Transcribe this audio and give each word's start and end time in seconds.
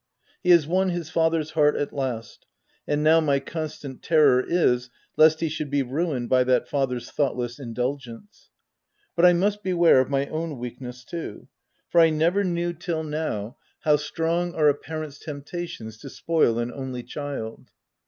He 0.41 0.49
has 0.49 0.65
won 0.65 0.89
his 0.89 1.11
father's 1.11 1.51
heart 1.51 1.75
at 1.75 1.93
last; 1.93 2.47
and 2.87 3.03
now 3.03 3.19
my 3.19 3.39
constant 3.39 4.01
terror 4.01 4.43
is, 4.43 4.89
lest 5.15 5.41
he 5.41 5.47
should 5.47 5.69
be 5.69 5.83
ruined 5.83 6.27
by 6.27 6.43
that 6.45 6.67
father's 6.67 7.11
thoughtless 7.11 7.59
indulgence. 7.59 8.49
But 9.15 9.25
I 9.27 9.33
must 9.33 9.61
beware 9.61 9.99
of 9.99 10.09
my 10.09 10.25
own 10.25 10.57
weakness 10.57 11.05
too, 11.05 11.49
for 11.87 12.01
I 12.01 12.09
never 12.09 12.43
knew 12.43 12.73
till 12.73 13.03
158 13.03 13.11
THE 13.11 13.25
TENANT 13.31 13.45
now 13.45 13.57
how 13.81 13.95
strong 13.97 14.55
are 14.55 14.69
a 14.69 14.73
parent's 14.73 15.19
temptations 15.19 15.99
to 15.99 16.09
spoil 16.09 16.57
an 16.57 16.71
only 16.73 17.03
child. 17.03 17.69